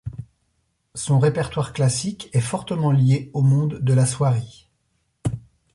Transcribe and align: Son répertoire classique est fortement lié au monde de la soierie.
Son 0.95 1.19
répertoire 1.19 1.73
classique 1.73 2.31
est 2.33 2.39
fortement 2.41 2.91
lié 2.91 3.29
au 3.35 3.43
monde 3.43 3.77
de 3.83 3.93
la 3.93 4.07
soierie. 4.07 4.67